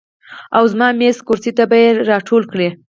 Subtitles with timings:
[0.57, 2.73] او زما میز، کرسۍ ته به ئې راټولې کړې ـ